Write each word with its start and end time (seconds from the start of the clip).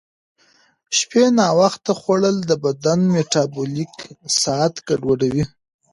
شپې 0.97 1.23
ناوخته 1.37 1.91
خوړل 1.99 2.37
د 2.45 2.51
بدن 2.63 2.99
میټابولیک 3.13 3.93
ساعت 4.41 4.73
ګډوډوي. 4.87 5.43